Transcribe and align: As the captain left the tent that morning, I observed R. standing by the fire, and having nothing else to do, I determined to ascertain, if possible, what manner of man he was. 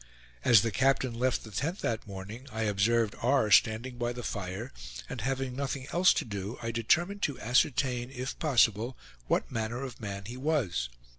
As 0.43 0.63
the 0.63 0.71
captain 0.71 1.13
left 1.13 1.43
the 1.43 1.51
tent 1.51 1.81
that 1.81 2.07
morning, 2.07 2.47
I 2.51 2.63
observed 2.63 3.13
R. 3.21 3.51
standing 3.51 3.99
by 3.99 4.13
the 4.13 4.23
fire, 4.23 4.71
and 5.07 5.21
having 5.21 5.55
nothing 5.55 5.85
else 5.93 6.11
to 6.15 6.25
do, 6.25 6.57
I 6.59 6.71
determined 6.71 7.21
to 7.21 7.39
ascertain, 7.39 8.09
if 8.09 8.39
possible, 8.39 8.97
what 9.27 9.51
manner 9.51 9.83
of 9.83 10.01
man 10.01 10.25
he 10.25 10.37
was. 10.37 10.89